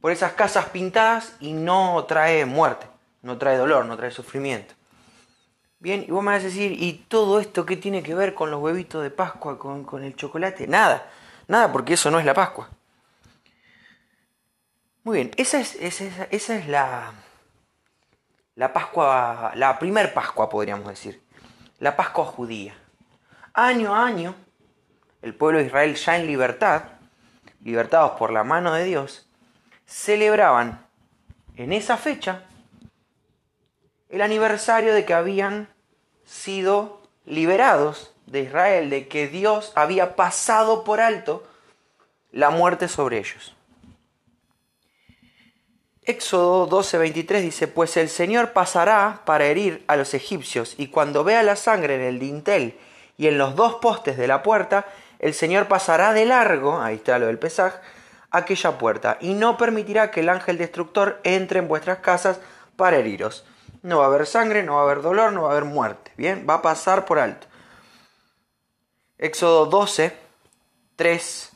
por 0.00 0.12
esas 0.12 0.32
casas 0.32 0.66
pintadas 0.66 1.36
y 1.40 1.52
no 1.52 2.04
trae 2.06 2.44
muerte, 2.44 2.86
no 3.22 3.38
trae 3.38 3.56
dolor, 3.56 3.86
no 3.86 3.96
trae 3.96 4.10
sufrimiento. 4.10 4.74
Bien, 5.78 6.04
y 6.06 6.12
vos 6.12 6.22
me 6.22 6.32
vas 6.32 6.42
a 6.42 6.46
decir, 6.46 6.80
¿y 6.80 7.04
todo 7.08 7.40
esto 7.40 7.66
qué 7.66 7.76
tiene 7.76 8.02
que 8.02 8.14
ver 8.14 8.34
con 8.34 8.50
los 8.50 8.60
huevitos 8.60 9.02
de 9.02 9.10
Pascua, 9.10 9.58
con, 9.58 10.04
el 10.04 10.14
chocolate? 10.14 10.68
Nada, 10.68 11.10
nada, 11.48 11.72
porque 11.72 11.94
eso 11.94 12.10
no 12.10 12.20
es 12.20 12.24
la 12.24 12.34
Pascua. 12.34 12.70
Muy 15.02 15.16
bien, 15.16 15.30
esa 15.36 15.58
es, 15.58 15.74
esa 15.74 16.56
es 16.56 16.68
la, 16.68 17.12
la 18.54 18.72
Pascua, 18.72 19.52
la 19.56 19.78
primer 19.78 20.14
Pascua 20.14 20.48
podríamos 20.48 20.86
decir, 20.86 21.20
la 21.82 21.96
Pascua 21.96 22.24
judía. 22.24 22.76
Año 23.54 23.92
a 23.92 24.06
año, 24.06 24.36
el 25.20 25.34
pueblo 25.34 25.58
de 25.58 25.66
Israel 25.66 25.96
ya 25.96 26.16
en 26.16 26.28
libertad, 26.28 26.84
libertados 27.60 28.12
por 28.12 28.30
la 28.32 28.44
mano 28.44 28.72
de 28.72 28.84
Dios, 28.84 29.28
celebraban 29.84 30.86
en 31.56 31.72
esa 31.72 31.96
fecha 31.96 32.44
el 34.08 34.22
aniversario 34.22 34.94
de 34.94 35.04
que 35.04 35.12
habían 35.12 35.68
sido 36.24 37.02
liberados 37.24 38.14
de 38.26 38.42
Israel, 38.42 38.88
de 38.88 39.08
que 39.08 39.26
Dios 39.26 39.72
había 39.74 40.14
pasado 40.14 40.84
por 40.84 41.00
alto 41.00 41.42
la 42.30 42.50
muerte 42.50 42.86
sobre 42.86 43.18
ellos. 43.18 43.56
Éxodo 46.04 46.68
12:23 46.68 47.40
dice, 47.40 47.68
pues 47.68 47.96
el 47.96 48.08
Señor 48.08 48.52
pasará 48.52 49.22
para 49.24 49.44
herir 49.46 49.84
a 49.86 49.96
los 49.96 50.14
egipcios, 50.14 50.74
y 50.76 50.88
cuando 50.88 51.22
vea 51.22 51.42
la 51.42 51.56
sangre 51.56 51.94
en 51.94 52.00
el 52.00 52.18
dintel 52.18 52.76
y 53.16 53.28
en 53.28 53.38
los 53.38 53.54
dos 53.54 53.76
postes 53.76 54.16
de 54.16 54.26
la 54.26 54.42
puerta, 54.42 54.86
el 55.20 55.32
Señor 55.32 55.68
pasará 55.68 56.12
de 56.12 56.24
largo, 56.24 56.80
ahí 56.80 56.96
está 56.96 57.20
lo 57.20 57.26
del 57.26 57.38
pesaje, 57.38 57.78
aquella 58.32 58.78
puerta 58.78 59.18
y 59.20 59.34
no 59.34 59.56
permitirá 59.56 60.10
que 60.10 60.20
el 60.20 60.28
ángel 60.28 60.58
destructor 60.58 61.20
entre 61.22 61.60
en 61.60 61.68
vuestras 61.68 61.98
casas 61.98 62.40
para 62.76 62.96
heriros. 62.96 63.44
No 63.82 63.98
va 63.98 64.04
a 64.04 64.08
haber 64.08 64.26
sangre, 64.26 64.62
no 64.62 64.74
va 64.74 64.80
a 64.80 64.84
haber 64.84 65.02
dolor, 65.02 65.32
no 65.32 65.42
va 65.42 65.50
a 65.50 65.52
haber 65.52 65.64
muerte. 65.64 66.12
Bien, 66.16 66.46
va 66.48 66.54
a 66.54 66.62
pasar 66.62 67.04
por 67.04 67.18
alto. 67.18 67.46
Éxodo 69.18 69.66
12, 69.66 70.16
3, 70.96 71.52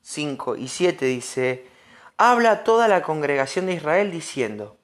5 0.00 0.56
y 0.56 0.68
7 0.68 1.04
dice, 1.06 1.66
habla 2.30 2.62
toda 2.62 2.86
la 2.86 3.02
congregación 3.02 3.66
de 3.66 3.74
Israel 3.74 4.12
diciendo, 4.12 4.76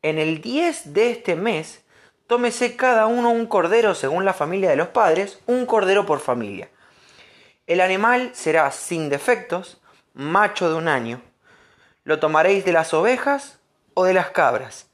en 0.00 0.18
el 0.18 0.40
10 0.40 0.94
de 0.94 1.10
este 1.10 1.34
mes, 1.34 1.82
tómese 2.28 2.76
cada 2.76 3.06
uno 3.06 3.30
un 3.30 3.46
cordero 3.46 3.96
según 3.96 4.24
la 4.24 4.32
familia 4.32 4.70
de 4.70 4.76
los 4.76 4.86
padres, 4.86 5.40
un 5.46 5.66
cordero 5.66 6.06
por 6.06 6.20
familia. 6.20 6.68
El 7.66 7.80
animal 7.80 8.30
será 8.32 8.70
sin 8.70 9.08
defectos, 9.08 9.80
macho 10.14 10.70
de 10.70 10.76
un 10.76 10.86
año. 10.86 11.20
Lo 12.04 12.20
tomaréis 12.20 12.64
de 12.64 12.72
las 12.72 12.94
ovejas 12.94 13.58
o 13.94 14.04
de 14.04 14.14
las 14.14 14.30
cabras. 14.30 14.86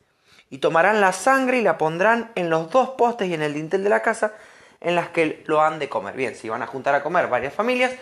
Y 0.48 0.58
tomarán 0.58 1.02
la 1.02 1.12
sangre 1.12 1.58
y 1.58 1.62
la 1.62 1.76
pondrán 1.76 2.32
en 2.34 2.48
los 2.48 2.70
dos 2.70 2.90
postes 2.96 3.28
y 3.28 3.34
en 3.34 3.42
el 3.42 3.52
dintel 3.52 3.84
de 3.84 3.90
la 3.90 4.00
casa 4.00 4.32
en 4.80 4.94
las 4.94 5.10
que 5.10 5.44
lo 5.46 5.60
han 5.60 5.78
de 5.78 5.90
comer. 5.90 6.14
Bien, 6.14 6.34
si 6.34 6.48
van 6.48 6.62
a 6.62 6.66
juntar 6.66 6.94
a 6.94 7.02
comer 7.02 7.26
varias 7.26 7.52
familias, 7.52 7.92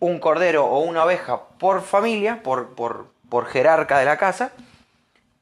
un 0.00 0.18
cordero 0.18 0.66
o 0.66 0.80
una 0.80 1.04
oveja 1.04 1.48
por 1.58 1.82
familia, 1.82 2.42
por, 2.42 2.74
por, 2.74 3.08
por 3.28 3.46
jerarca 3.46 3.98
de 3.98 4.04
la 4.04 4.16
casa, 4.16 4.52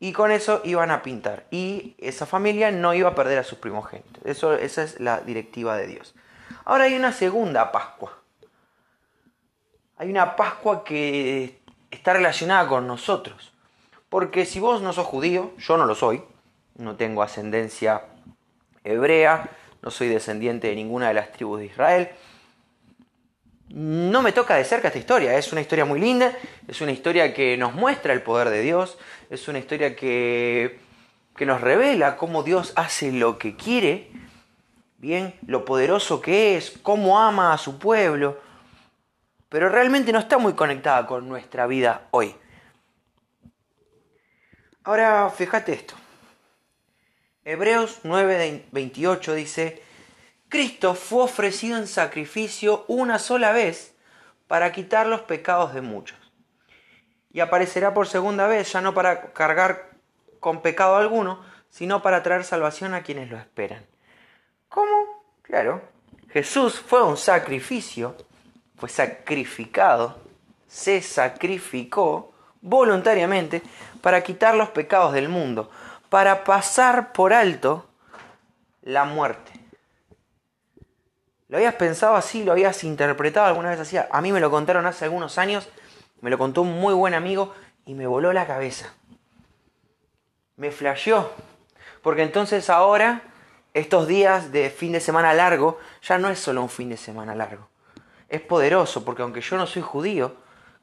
y 0.00 0.12
con 0.12 0.30
eso 0.30 0.60
iban 0.64 0.90
a 0.90 1.02
pintar. 1.02 1.44
Y 1.50 1.94
esa 1.98 2.26
familia 2.26 2.70
no 2.70 2.94
iba 2.94 3.10
a 3.10 3.14
perder 3.14 3.38
a 3.38 3.44
sus 3.44 3.58
primogénitos. 3.58 4.24
Eso, 4.24 4.54
esa 4.54 4.82
es 4.82 5.00
la 5.00 5.20
directiva 5.20 5.76
de 5.76 5.86
Dios. 5.86 6.14
Ahora 6.64 6.84
hay 6.84 6.94
una 6.94 7.12
segunda 7.12 7.72
Pascua 7.72 8.24
hay 9.96 10.10
una 10.10 10.36
Pascua 10.36 10.84
que 10.84 11.60
está 11.90 12.12
relacionada 12.12 12.68
con 12.68 12.86
nosotros. 12.86 13.52
Porque 14.08 14.44
si 14.44 14.60
vos 14.60 14.82
no 14.82 14.92
sos 14.92 15.06
judío, 15.06 15.52
yo 15.58 15.76
no 15.76 15.86
lo 15.86 15.94
soy, 15.94 16.22
no 16.76 16.96
tengo 16.96 17.22
ascendencia 17.22 18.02
hebrea, 18.84 19.50
no 19.82 19.90
soy 19.90 20.08
descendiente 20.08 20.68
de 20.68 20.76
ninguna 20.76 21.08
de 21.08 21.14
las 21.14 21.32
tribus 21.32 21.60
de 21.60 21.66
Israel, 21.66 22.10
no 23.68 24.22
me 24.22 24.32
toca 24.32 24.56
de 24.56 24.64
cerca 24.64 24.88
esta 24.88 24.98
historia, 24.98 25.36
es 25.36 25.52
una 25.52 25.60
historia 25.60 25.84
muy 25.84 26.00
linda, 26.00 26.36
es 26.68 26.80
una 26.80 26.92
historia 26.92 27.32
que 27.34 27.56
nos 27.56 27.74
muestra 27.74 28.12
el 28.12 28.22
poder 28.22 28.50
de 28.50 28.62
Dios, 28.62 28.98
es 29.30 29.48
una 29.48 29.58
historia 29.58 29.96
que, 29.96 30.78
que 31.36 31.46
nos 31.46 31.60
revela 31.60 32.16
cómo 32.16 32.42
Dios 32.42 32.72
hace 32.76 33.12
lo 33.12 33.38
que 33.38 33.56
quiere, 33.56 34.10
bien, 34.98 35.34
lo 35.46 35.64
poderoso 35.64 36.20
que 36.20 36.56
es, 36.56 36.78
cómo 36.82 37.20
ama 37.20 37.52
a 37.52 37.58
su 37.58 37.78
pueblo, 37.78 38.40
pero 39.48 39.68
realmente 39.68 40.12
no 40.12 40.18
está 40.18 40.38
muy 40.38 40.54
conectada 40.54 41.06
con 41.06 41.28
nuestra 41.28 41.66
vida 41.66 42.08
hoy. 42.10 42.34
Ahora, 44.82 45.30
fíjate 45.30 45.72
esto. 45.72 45.94
Hebreos 47.44 48.00
9:28 48.04 49.34
dice, 49.34 49.83
Cristo 50.54 50.94
fue 50.94 51.24
ofrecido 51.24 51.78
en 51.78 51.88
sacrificio 51.88 52.84
una 52.86 53.18
sola 53.18 53.50
vez 53.50 53.92
para 54.46 54.70
quitar 54.70 55.04
los 55.04 55.22
pecados 55.22 55.74
de 55.74 55.80
muchos. 55.80 56.16
Y 57.32 57.40
aparecerá 57.40 57.92
por 57.92 58.06
segunda 58.06 58.46
vez, 58.46 58.70
ya 58.72 58.80
no 58.80 58.94
para 58.94 59.32
cargar 59.32 59.90
con 60.38 60.62
pecado 60.62 60.94
alguno, 60.94 61.40
sino 61.70 62.02
para 62.02 62.22
traer 62.22 62.44
salvación 62.44 62.94
a 62.94 63.02
quienes 63.02 63.32
lo 63.32 63.36
esperan. 63.36 63.84
¿Cómo? 64.68 65.24
Claro, 65.42 65.82
Jesús 66.28 66.78
fue 66.78 67.02
un 67.02 67.16
sacrificio 67.16 68.16
fue 68.76 68.88
sacrificado, 68.88 70.20
se 70.68 71.02
sacrificó 71.02 72.32
voluntariamente 72.60 73.60
para 74.00 74.22
quitar 74.22 74.54
los 74.54 74.68
pecados 74.68 75.14
del 75.14 75.28
mundo, 75.28 75.68
para 76.10 76.44
pasar 76.44 77.12
por 77.12 77.32
alto 77.32 77.88
la 78.82 79.04
muerte. 79.04 79.53
¿Lo 81.54 81.58
habías 81.58 81.76
pensado 81.76 82.16
así? 82.16 82.42
¿Lo 82.42 82.50
habías 82.50 82.82
interpretado 82.82 83.46
alguna 83.46 83.70
vez 83.70 83.78
así? 83.78 83.96
A 83.96 84.20
mí 84.20 84.32
me 84.32 84.40
lo 84.40 84.50
contaron 84.50 84.86
hace 84.86 85.04
algunos 85.04 85.38
años, 85.38 85.68
me 86.20 86.28
lo 86.28 86.36
contó 86.36 86.62
un 86.62 86.80
muy 86.80 86.94
buen 86.94 87.14
amigo 87.14 87.54
y 87.86 87.94
me 87.94 88.08
voló 88.08 88.32
la 88.32 88.44
cabeza. 88.44 88.92
Me 90.56 90.72
flasheó. 90.72 91.30
Porque 92.02 92.22
entonces 92.24 92.68
ahora, 92.70 93.22
estos 93.72 94.08
días 94.08 94.50
de 94.50 94.68
fin 94.68 94.90
de 94.90 94.98
semana 94.98 95.32
largo, 95.32 95.78
ya 96.02 96.18
no 96.18 96.28
es 96.28 96.40
solo 96.40 96.60
un 96.60 96.68
fin 96.68 96.88
de 96.88 96.96
semana 96.96 97.36
largo 97.36 97.68
es 98.34 98.40
poderoso 98.40 99.04
porque 99.04 99.22
aunque 99.22 99.40
yo 99.40 99.56
no 99.56 99.66
soy 99.66 99.82
judío, 99.82 100.34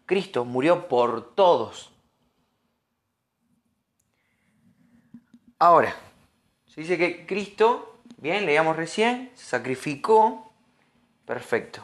Cristo 0.06 0.46
murió 0.46 0.88
por 0.88 1.36
todos. 1.36 1.92
Ahora, 5.60 5.94
se 6.66 6.80
dice 6.80 6.98
que 6.98 7.25
Cristo, 7.28 8.00
bien, 8.18 8.46
leíamos 8.46 8.78
recién, 8.78 9.32
sacrificó, 9.36 10.50
perfecto. 11.32 11.82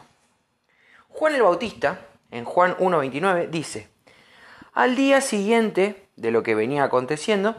Juan 1.08 1.34
el 1.34 1.40
Bautista, 1.40 2.00
en 2.30 2.44
Juan 2.44 2.76
1.29, 2.76 3.48
dice, 3.48 3.88
al 4.74 4.94
día 4.94 5.22
siguiente 5.22 6.06
de 6.16 6.30
lo 6.30 6.42
que 6.42 6.54
venía 6.54 6.84
aconteciendo, 6.84 7.56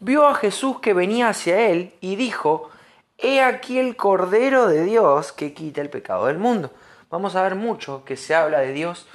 vio 0.00 0.26
a 0.26 0.34
Jesús 0.34 0.80
que 0.80 0.94
venía 0.94 1.28
hacia 1.28 1.68
él 1.68 1.92
y 2.00 2.16
dijo, 2.16 2.70
He 3.18 3.42
aquí 3.42 3.78
el 3.78 3.94
Cordero 3.94 4.68
de 4.68 4.84
Dios 4.84 5.32
que 5.32 5.52
quita 5.52 5.82
el 5.82 5.90
pecado 5.90 6.28
del 6.28 6.38
mundo 6.38 6.72
vamos 7.10 7.36
a 7.36 7.42
ver 7.42 7.56
mucho 7.56 8.06
que 8.06 8.16
se 8.16 8.34
habla 8.34 8.60
de 8.60 8.72
Dios, 8.72 9.06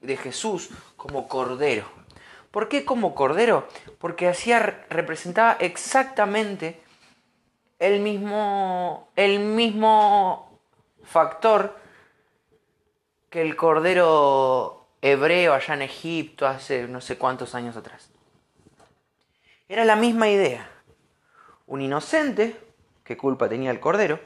de 0.00 0.16
Jesús, 0.16 0.70
como 0.96 1.26
Cordero. 1.26 1.86
¿Por 2.52 2.68
qué 2.68 2.84
como 2.84 3.16
Cordero? 3.16 3.66
Porque 3.98 4.28
hacía, 4.28 4.86
representaba 4.88 5.56
exactamente 5.58 6.80
el 7.80 7.98
mismo, 7.98 9.08
el 9.16 9.40
mismo 9.40 10.45
factor 11.06 11.76
que 13.30 13.42
el 13.42 13.56
cordero 13.56 14.86
hebreo 15.00 15.54
allá 15.54 15.74
en 15.74 15.82
Egipto 15.82 16.46
hace 16.46 16.88
no 16.88 17.00
sé 17.00 17.16
cuántos 17.16 17.54
años 17.54 17.76
atrás. 17.76 18.10
Era 19.68 19.84
la 19.84 19.96
misma 19.96 20.28
idea. 20.28 20.70
Un 21.66 21.80
inocente, 21.80 22.60
¿qué 23.04 23.16
culpa 23.16 23.48
tenía 23.48 23.70
el 23.70 23.80
cordero? 23.80 24.20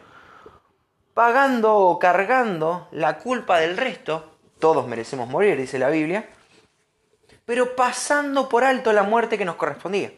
Pagando 1.14 1.74
o 1.76 1.98
cargando 1.98 2.88
la 2.92 3.18
culpa 3.18 3.58
del 3.58 3.76
resto, 3.76 4.38
todos 4.58 4.86
merecemos 4.86 5.28
morir, 5.28 5.56
dice 5.56 5.78
la 5.78 5.88
Biblia, 5.88 6.28
pero 7.44 7.74
pasando 7.74 8.48
por 8.48 8.64
alto 8.64 8.92
la 8.92 9.02
muerte 9.02 9.38
que 9.38 9.44
nos 9.44 9.56
correspondía. 9.56 10.12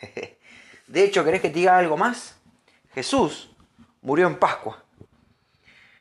De 0.86 1.04
hecho, 1.04 1.24
¿querés 1.24 1.40
que 1.40 1.50
te 1.50 1.54
diga 1.54 1.78
algo 1.78 1.96
más? 1.96 2.36
Jesús 2.94 3.54
murió 4.02 4.26
en 4.26 4.38
Pascua. 4.38 4.82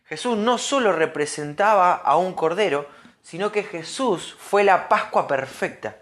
Jesús 0.10 0.36
no 0.36 0.58
solo 0.58 0.92
representaba 0.92 1.94
a 1.94 2.18
un 2.18 2.34
cordero, 2.34 2.88
sino 3.22 3.52
que 3.52 3.62
Jesús 3.62 4.36
fue 4.40 4.64
la 4.64 4.90
Pascua 4.90 5.28
perfecta. 5.28 5.98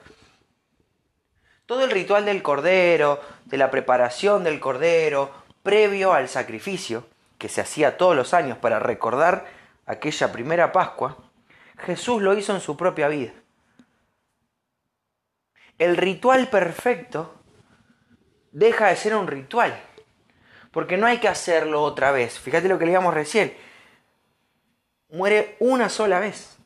Todo 1.66 1.84
el 1.84 1.92
ritual 1.92 2.24
del 2.24 2.42
cordero, 2.42 3.20
de 3.44 3.58
la 3.58 3.70
preparación 3.70 4.46
del 4.46 4.62
cordero, 4.62 5.34
previo 5.62 6.14
al 6.14 6.30
sacrificio, 6.30 7.06
que 7.38 7.50
se 7.50 7.60
hacía 7.60 7.98
todos 7.98 8.16
los 8.16 8.34
años 8.34 8.58
para 8.58 8.80
recordar 8.80 9.46
aquella 9.86 10.32
primera 10.32 10.72
Pascua, 10.72 11.18
Jesús 11.80 12.22
lo 12.22 12.34
hizo 12.38 12.56
en 12.56 12.62
su 12.62 12.78
propia 12.78 13.10
vida. 13.10 13.34
El 15.78 15.98
ritual 15.98 16.48
perfecto 16.48 17.36
deja 18.54 18.88
de 18.88 18.96
ser 18.96 19.16
un 19.16 19.28
ritual, 19.28 19.78
porque 20.72 20.96
no 20.96 21.08
hay 21.08 21.18
que 21.18 21.28
hacerlo 21.28 21.84
otra 21.84 22.12
vez. 22.12 22.40
Fíjate 22.40 22.70
lo 22.70 22.80
que 22.80 22.86
leíamos 22.86 23.14
recién. 23.14 23.67
Muere 25.10 25.56
una 25.60 25.90
sola 25.90 26.20
vez. 26.20 26.58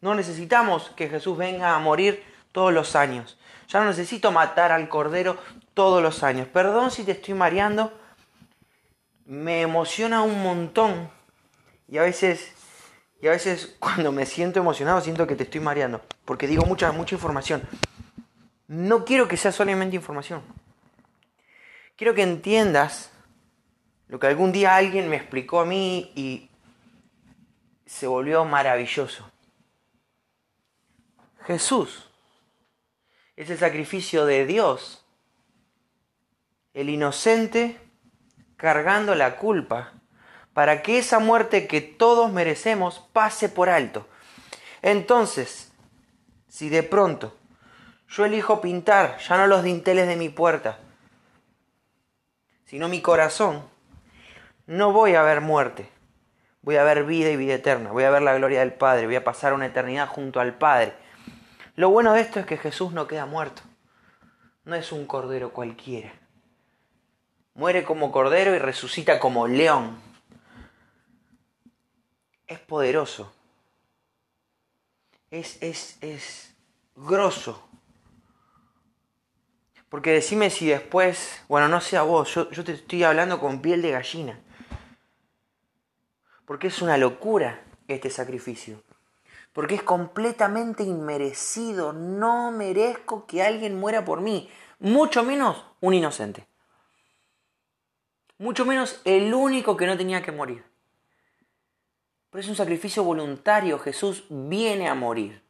No 0.00 0.14
necesitamos 0.14 0.90
que 0.96 1.08
Jesús 1.08 1.36
venga 1.36 1.74
a 1.74 1.78
morir 1.78 2.22
todos 2.52 2.72
los 2.72 2.96
años. 2.96 3.38
Ya 3.68 3.80
no 3.80 3.86
necesito 3.86 4.32
matar 4.32 4.72
al 4.72 4.88
cordero 4.88 5.38
todos 5.74 6.02
los 6.02 6.22
años. 6.22 6.48
Perdón 6.48 6.90
si 6.90 7.04
te 7.04 7.12
estoy 7.12 7.34
mareando. 7.34 7.92
Me 9.26 9.62
emociona 9.62 10.22
un 10.22 10.42
montón. 10.42 11.10
Y 11.88 11.98
a 11.98 12.02
veces, 12.02 12.52
y 13.20 13.28
a 13.28 13.30
veces 13.30 13.76
cuando 13.78 14.12
me 14.12 14.26
siento 14.26 14.60
emocionado 14.60 15.00
siento 15.00 15.26
que 15.26 15.36
te 15.36 15.44
estoy 15.44 15.60
mareando. 15.60 16.00
Porque 16.24 16.46
digo 16.46 16.64
mucha, 16.64 16.90
mucha 16.92 17.14
información. 17.14 17.62
No 18.66 19.04
quiero 19.04 19.28
que 19.28 19.36
sea 19.36 19.52
solamente 19.52 19.96
información. 19.96 20.42
Quiero 21.96 22.14
que 22.14 22.22
entiendas 22.22 23.10
lo 24.08 24.18
que 24.18 24.26
algún 24.26 24.52
día 24.52 24.74
alguien 24.74 25.08
me 25.08 25.16
explicó 25.16 25.60
a 25.60 25.66
mí 25.66 26.12
y 26.14 26.49
se 27.90 28.06
volvió 28.06 28.44
maravilloso. 28.44 29.28
Jesús 31.44 32.08
es 33.34 33.50
el 33.50 33.58
sacrificio 33.58 34.26
de 34.26 34.46
Dios, 34.46 35.04
el 36.72 36.88
inocente 36.88 37.80
cargando 38.56 39.16
la 39.16 39.36
culpa, 39.36 39.92
para 40.54 40.82
que 40.82 40.98
esa 40.98 41.18
muerte 41.18 41.66
que 41.66 41.80
todos 41.80 42.32
merecemos 42.32 43.00
pase 43.12 43.48
por 43.48 43.68
alto. 43.68 44.06
Entonces, 44.82 45.72
si 46.48 46.68
de 46.68 46.84
pronto 46.84 47.36
yo 48.08 48.24
elijo 48.24 48.60
pintar 48.60 49.18
ya 49.18 49.36
no 49.36 49.48
los 49.48 49.64
dinteles 49.64 50.06
de 50.06 50.16
mi 50.16 50.28
puerta, 50.28 50.78
sino 52.66 52.88
mi 52.88 53.02
corazón, 53.02 53.68
no 54.66 54.92
voy 54.92 55.16
a 55.16 55.22
ver 55.22 55.40
muerte, 55.40 55.90
voy 56.62 56.76
a 56.76 56.84
ver 56.84 57.04
vida 57.04 57.30
y 57.30 57.36
vida 57.36 57.54
eterna, 57.54 57.90
voy 57.90 58.04
a 58.04 58.10
ver 58.10 58.22
la 58.22 58.34
gloria 58.34 58.60
del 58.60 58.72
Padre, 58.72 59.06
voy 59.06 59.16
a 59.16 59.24
pasar 59.24 59.52
una 59.52 59.66
eternidad 59.66 60.08
junto 60.08 60.40
al 60.40 60.54
Padre 60.58 60.94
lo 61.80 61.88
bueno 61.88 62.12
de 62.12 62.20
esto 62.20 62.40
es 62.40 62.44
que 62.44 62.58
Jesús 62.58 62.92
no 62.92 63.06
queda 63.06 63.24
muerto. 63.24 63.62
No 64.64 64.74
es 64.74 64.92
un 64.92 65.06
cordero 65.06 65.50
cualquiera. 65.50 66.12
Muere 67.54 67.84
como 67.84 68.12
cordero 68.12 68.54
y 68.54 68.58
resucita 68.58 69.18
como 69.18 69.46
león. 69.46 69.98
Es 72.46 72.58
poderoso. 72.58 73.32
Es, 75.30 75.56
es, 75.62 75.96
es 76.02 76.54
grosso. 76.94 77.66
Porque 79.88 80.10
decime 80.10 80.50
si 80.50 80.66
después, 80.66 81.42
bueno, 81.48 81.66
no 81.68 81.80
sea 81.80 82.02
vos, 82.02 82.34
yo, 82.34 82.50
yo 82.50 82.62
te 82.62 82.72
estoy 82.72 83.04
hablando 83.04 83.40
con 83.40 83.62
piel 83.62 83.80
de 83.80 83.92
gallina. 83.92 84.38
Porque 86.50 86.66
es 86.66 86.82
una 86.82 86.96
locura 86.96 87.62
este 87.86 88.10
sacrificio 88.10 88.82
porque 89.52 89.76
es 89.76 89.84
completamente 89.84 90.82
inmerecido. 90.82 91.92
No 91.92 92.50
merezco 92.50 93.24
que 93.24 93.40
alguien 93.40 93.78
muera 93.78 94.04
por 94.04 94.20
mí, 94.20 94.50
mucho 94.80 95.22
menos 95.22 95.64
un 95.80 95.94
inocente. 95.94 96.48
Mucho 98.36 98.64
menos 98.64 99.00
el 99.04 99.32
único 99.32 99.76
que 99.76 99.86
no 99.86 99.96
tenía 99.96 100.22
que 100.22 100.32
morir. 100.32 100.64
Pero 102.30 102.40
es 102.40 102.48
un 102.48 102.56
sacrificio 102.56 103.04
voluntario. 103.04 103.78
Jesús 103.78 104.24
viene 104.28 104.88
a 104.88 104.96
morir. 104.96 105.44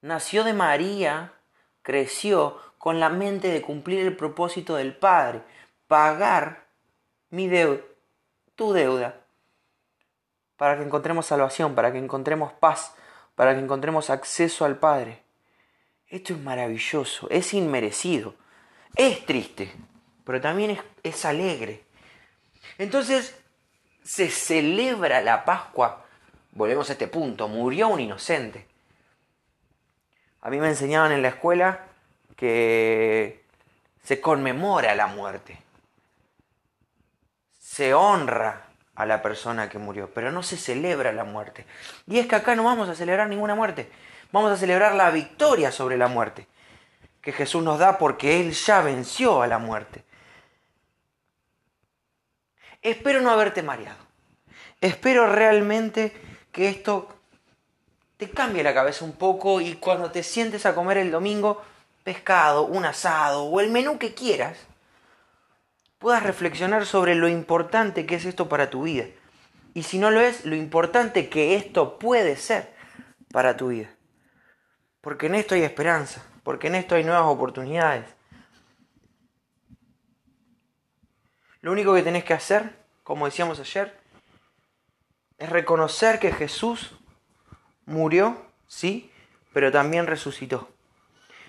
Nació 0.00 0.42
de 0.44 0.54
María, 0.54 1.34
creció 1.82 2.58
con 2.78 2.98
la 2.98 3.10
mente 3.10 3.48
de 3.48 3.60
cumplir 3.60 4.06
el 4.06 4.16
propósito 4.16 4.76
del 4.76 4.96
Padre, 4.96 5.42
pagar 5.86 6.66
mi 7.28 7.46
deuda, 7.46 7.82
tu 8.54 8.72
deuda, 8.72 9.20
para 10.56 10.76
que 10.76 10.84
encontremos 10.84 11.26
salvación, 11.26 11.74
para 11.74 11.92
que 11.92 11.98
encontremos 11.98 12.52
paz, 12.52 12.94
para 13.34 13.54
que 13.54 13.60
encontremos 13.60 14.10
acceso 14.10 14.64
al 14.64 14.76
Padre. 14.76 15.22
Esto 16.08 16.34
es 16.34 16.40
maravilloso, 16.40 17.28
es 17.30 17.54
inmerecido, 17.54 18.34
es 18.94 19.24
triste, 19.26 19.72
pero 20.24 20.40
también 20.40 20.70
es, 20.70 20.80
es 21.02 21.24
alegre. 21.24 21.84
Entonces 22.78 23.36
se 24.02 24.28
celebra 24.30 25.20
la 25.20 25.44
Pascua. 25.44 26.04
Volvemos 26.52 26.88
a 26.88 26.92
este 26.92 27.08
punto, 27.08 27.48
murió 27.48 27.88
un 27.88 28.00
inocente. 28.00 28.66
A 30.40 30.50
mí 30.50 30.58
me 30.60 30.68
enseñaban 30.68 31.10
en 31.12 31.22
la 31.22 31.28
escuela 31.28 31.86
que 32.36 33.44
se 34.02 34.20
conmemora 34.20 34.94
la 34.94 35.06
muerte, 35.06 35.58
se 37.58 37.94
honra 37.94 38.68
a 38.94 39.06
la 39.06 39.22
persona 39.22 39.68
que 39.68 39.78
murió, 39.78 40.10
pero 40.14 40.30
no 40.30 40.42
se 40.42 40.56
celebra 40.56 41.12
la 41.12 41.24
muerte. 41.24 41.66
Y 42.06 42.18
es 42.18 42.26
que 42.26 42.36
acá 42.36 42.54
no 42.54 42.64
vamos 42.64 42.88
a 42.88 42.94
celebrar 42.94 43.28
ninguna 43.28 43.54
muerte, 43.54 43.90
vamos 44.32 44.52
a 44.52 44.56
celebrar 44.56 44.94
la 44.94 45.10
victoria 45.10 45.72
sobre 45.72 45.96
la 45.96 46.08
muerte 46.08 46.46
que 47.24 47.32
Jesús 47.32 47.64
nos 47.64 47.78
da 47.78 47.96
porque 47.96 48.40
Él 48.40 48.52
ya 48.52 48.82
venció 48.82 49.40
a 49.40 49.46
la 49.46 49.58
muerte. 49.58 50.04
Espero 52.82 53.22
no 53.22 53.30
haberte 53.30 53.62
mareado. 53.62 54.04
Espero 54.80 55.26
realmente 55.26 56.12
que 56.52 56.68
esto 56.68 57.08
te 58.18 58.28
cambie 58.28 58.62
la 58.62 58.74
cabeza 58.74 59.06
un 59.06 59.12
poco 59.12 59.62
y 59.62 59.76
cuando 59.76 60.10
te 60.10 60.22
sientes 60.22 60.66
a 60.66 60.74
comer 60.74 60.98
el 60.98 61.10
domingo 61.10 61.62
pescado, 62.04 62.66
un 62.66 62.84
asado 62.84 63.44
o 63.44 63.60
el 63.60 63.70
menú 63.70 63.98
que 63.98 64.12
quieras, 64.12 64.58
puedas 66.04 66.22
reflexionar 66.22 66.84
sobre 66.84 67.14
lo 67.14 67.28
importante 67.28 68.04
que 68.04 68.16
es 68.16 68.26
esto 68.26 68.46
para 68.46 68.68
tu 68.68 68.82
vida. 68.82 69.06
Y 69.72 69.84
si 69.84 69.98
no 69.98 70.10
lo 70.10 70.20
es, 70.20 70.44
lo 70.44 70.54
importante 70.54 71.30
que 71.30 71.56
esto 71.56 71.98
puede 71.98 72.36
ser 72.36 72.74
para 73.32 73.56
tu 73.56 73.68
vida. 73.68 73.88
Porque 75.00 75.28
en 75.28 75.34
esto 75.34 75.54
hay 75.54 75.62
esperanza, 75.62 76.22
porque 76.42 76.66
en 76.66 76.74
esto 76.74 76.94
hay 76.94 77.04
nuevas 77.04 77.24
oportunidades. 77.24 78.04
Lo 81.62 81.72
único 81.72 81.94
que 81.94 82.02
tenés 82.02 82.24
que 82.24 82.34
hacer, 82.34 82.76
como 83.02 83.24
decíamos 83.24 83.58
ayer, 83.58 83.98
es 85.38 85.48
reconocer 85.48 86.18
que 86.18 86.32
Jesús 86.32 86.98
murió, 87.86 88.36
sí, 88.66 89.10
pero 89.54 89.72
también 89.72 90.06
resucitó. 90.06 90.68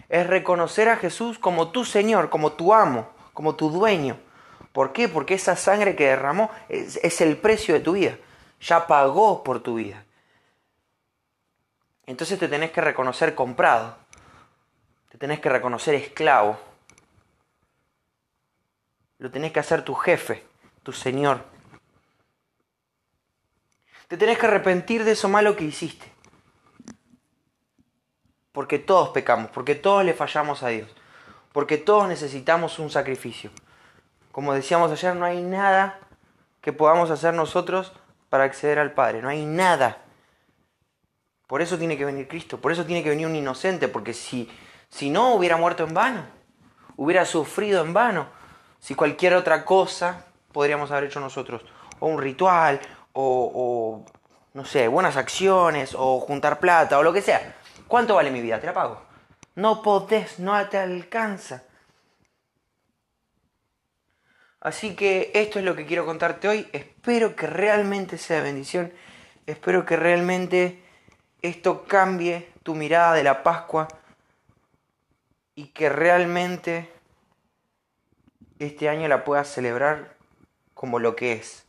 Es 0.08 0.26
reconocer 0.26 0.88
a 0.88 0.96
Jesús 0.96 1.40
como 1.40 1.72
tu 1.72 1.84
Señor, 1.84 2.30
como 2.30 2.54
tu 2.54 2.74
amo, 2.74 3.10
como 3.34 3.56
tu 3.56 3.70
dueño, 3.70 4.18
¿Por 4.76 4.92
qué? 4.92 5.08
Porque 5.08 5.36
esa 5.36 5.56
sangre 5.56 5.96
que 5.96 6.08
derramó 6.08 6.52
es, 6.68 7.22
el 7.22 7.38
precio 7.38 7.74
de 7.74 7.80
tu 7.80 7.94
vida. 7.94 8.18
Ya 8.60 8.88
pagó 8.88 9.42
por 9.42 9.64
tu 9.64 9.76
vida. 9.76 10.04
Entonces 12.06 12.38
te 12.38 12.50
tenés 12.50 12.72
que 12.72 12.82
reconocer 12.82 13.36
comprado. 13.36 13.96
Te 15.08 15.18
tenés 15.18 15.40
que 15.40 15.48
reconocer 15.48 15.96
esclavo. 15.96 16.60
Lo 19.18 19.32
tenés 19.32 19.54
que 19.54 19.62
hacer 19.62 19.86
tu 19.86 19.96
jefe, 19.96 20.44
tu 20.84 20.92
Señor. 20.92 21.46
Te 24.10 24.18
tenés 24.18 24.38
que 24.38 24.48
arrepentir 24.48 25.06
de 25.06 25.14
eso 25.14 25.30
malo 25.30 25.56
que 25.56 25.64
hiciste. 25.64 26.12
Porque 28.52 28.78
todos 28.78 29.12
pecamos, 29.12 29.52
porque 29.52 29.76
todos 29.76 30.04
le 30.04 30.14
fallamos 30.14 30.64
a 30.64 30.68
Dios, 30.68 30.94
porque 31.54 31.78
todos 31.78 32.10
necesitamos 32.10 32.78
un 32.78 32.90
sacrificio. 32.90 33.52
Como 34.36 34.54
decíamos 34.54 34.92
ayer, 34.92 35.16
no 35.16 35.24
hay 35.24 35.42
nada 35.42 35.98
que 36.60 36.74
podamos 36.74 37.10
hacer 37.10 37.34
nosotros 37.34 37.94
para 38.30 38.44
acceder 38.44 38.80
al 38.80 38.92
Padre, 38.92 39.22
no 39.22 39.30
hay 39.30 39.46
nada. 39.46 40.00
Por 41.48 41.62
eso 41.62 41.78
tiene 41.78 41.98
que 41.98 42.04
venir 42.04 42.28
Cristo, 42.28 42.60
por 42.60 42.74
eso 42.74 42.86
tiene 42.86 43.02
que 43.02 43.12
venir 43.12 43.28
un 43.28 43.36
inocente, 43.38 43.88
porque 43.88 44.12
si, 44.12 44.52
si 44.90 45.10
no 45.10 45.36
hubiera 45.36 45.56
muerto 45.56 45.86
en 45.86 45.94
vano, 45.94 46.26
hubiera 46.98 47.24
sufrido 47.24 47.82
en 47.82 47.94
vano, 47.94 48.28
si 48.78 48.94
cualquier 48.94 49.36
otra 49.36 49.64
cosa 49.64 50.26
podríamos 50.52 50.92
haber 50.92 51.06
hecho 51.06 51.22
nosotros, 51.22 51.62
o 52.02 52.08
un 52.08 52.20
ritual, 52.20 52.82
o, 53.14 53.52
o 53.56 54.06
no 54.54 54.66
sé, 54.66 54.90
buenas 54.90 55.16
acciones, 55.16 55.96
o 55.98 56.20
juntar 56.20 56.60
plata, 56.60 57.00
o 57.00 57.04
lo 57.04 57.14
que 57.14 57.22
sea. 57.22 57.56
¿Cuánto 57.88 58.16
vale 58.16 58.32
mi 58.32 58.42
vida? 58.42 58.60
Te 58.60 58.68
la 58.68 58.74
pago. 58.74 59.02
No 59.56 59.82
podés, 59.82 60.40
no 60.40 60.68
te 60.68 60.78
alcanza. 60.78 61.64
Así 64.66 64.96
que 64.96 65.30
esto 65.36 65.60
es 65.60 65.66
lo 65.66 65.76
que 65.76 65.86
quiero 65.86 66.08
contarte 66.08 66.48
hoy. 66.48 66.68
Espero 66.74 67.36
que 67.36 67.46
realmente 67.46 68.18
sea 68.18 68.42
bendición. 68.42 68.92
Espero 69.46 69.86
que 69.86 69.96
realmente 69.96 70.82
esto 71.44 71.86
cambie 71.86 72.50
tu 72.64 72.74
mirada 72.74 73.14
de 73.14 73.22
la 73.22 73.44
Pascua 73.44 73.88
y 75.54 75.68
que 75.68 75.90
realmente 75.90 76.90
este 78.58 78.90
año 78.90 79.08
la 79.08 79.24
puedas 79.24 79.50
celebrar 79.50 80.16
como 80.74 80.98
lo 80.98 81.16
que 81.16 81.34
es. 81.34 81.68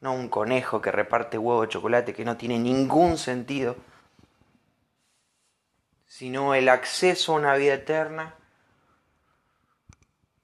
No 0.00 0.12
un 0.12 0.28
conejo 0.28 0.80
que 0.80 0.92
reparte 0.92 1.38
huevo 1.38 1.62
de 1.62 1.68
chocolate 1.68 2.14
que 2.14 2.24
no 2.24 2.36
tiene 2.36 2.60
ningún 2.60 3.18
sentido, 3.18 3.74
sino 6.06 6.54
el 6.54 6.68
acceso 6.68 7.32
a 7.32 7.38
una 7.40 7.56
vida 7.56 7.74
eterna 7.74 8.36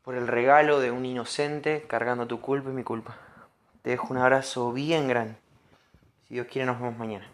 por 0.02 0.14
el 0.14 0.26
regalo 0.26 0.80
de 0.80 0.90
un 0.90 1.04
inocente 1.04 1.84
cargando 1.88 2.26
tu 2.26 2.40
culpa 2.40 2.70
y 2.70 2.72
mi 2.72 2.82
culpa. 2.82 3.16
Te 3.82 3.90
dejo 3.90 4.08
un 4.10 4.18
abrazo 4.18 4.72
bien 4.72 5.08
grande. 5.08 5.36
Si 6.26 6.34
Dios 6.34 6.46
quiere, 6.50 6.66
nos 6.66 6.80
vemos 6.80 6.98
mañana. 6.98 7.26